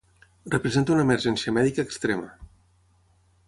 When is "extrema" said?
1.89-2.33